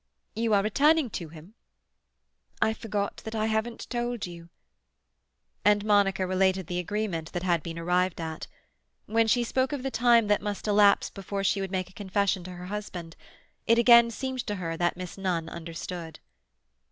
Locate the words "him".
1.29-1.53